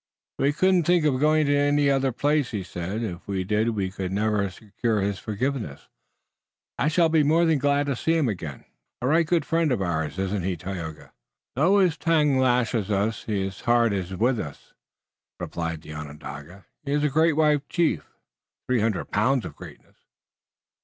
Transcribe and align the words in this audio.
"We 0.39 0.51
couldn't 0.51 0.85
think 0.85 1.05
of 1.05 1.19
going 1.19 1.45
to 1.45 1.55
any 1.55 1.87
other 1.87 2.11
place," 2.11 2.49
he 2.49 2.63
said. 2.63 3.03
"If 3.03 3.27
we 3.27 3.43
did 3.43 3.69
we 3.75 3.91
could 3.91 4.11
never 4.11 4.49
secure 4.49 4.99
his 4.99 5.19
forgiveness." 5.19 5.89
"I 6.79 6.87
shall 6.87 7.07
be 7.07 7.21
more 7.21 7.45
than 7.45 7.59
glad 7.59 7.85
to 7.85 7.95
see 7.95 8.17
him. 8.17 8.27
A 8.27 9.07
right 9.07 9.27
good 9.27 9.45
friend 9.45 9.71
of 9.71 9.79
ours, 9.79 10.17
isn't 10.17 10.41
he, 10.41 10.57
Tayoga?" 10.57 11.13
"Though 11.55 11.77
his 11.77 11.97
tongue 11.99 12.39
lashes 12.39 12.89
us 12.89 13.25
his 13.25 13.61
heart 13.61 13.93
is 13.93 14.15
with 14.15 14.39
us," 14.39 14.73
replied 15.39 15.83
the 15.83 15.93
Onondaga. 15.93 16.65
"He 16.83 16.93
is 16.93 17.03
a 17.03 17.09
great 17.09 17.33
white 17.33 17.69
chief, 17.69 18.09
three 18.67 18.81
hundred 18.81 19.11
pounds 19.11 19.45
of 19.45 19.55
greatness." 19.55 19.97